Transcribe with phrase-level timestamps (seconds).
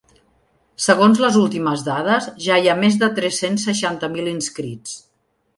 [0.85, 5.01] Segons les últimes dades, ja hi ha més de tres-cents seixanta mil inscrits.